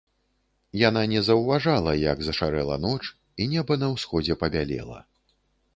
[0.87, 4.99] Яна не заўважала, як зашарэла ноч і неба на ўсходзе пабялела.